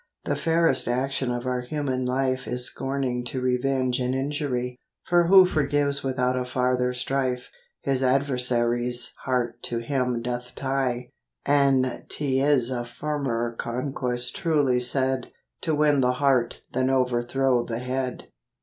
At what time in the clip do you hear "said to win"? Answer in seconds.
14.79-16.01